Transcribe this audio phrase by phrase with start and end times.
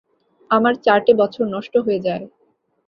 [0.51, 2.25] আমার চারটে বছর নষ্ট হয়ে যায়।